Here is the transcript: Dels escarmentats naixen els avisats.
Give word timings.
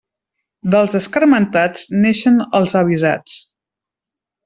Dels 0.75 0.95
escarmentats 0.99 1.85
naixen 2.07 2.43
els 2.61 2.77
avisats. 2.83 3.41